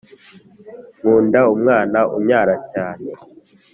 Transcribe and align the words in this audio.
nkunda 0.99 1.39
umwana 1.55 1.99
unyara 2.17 2.55
cyane 2.71 3.07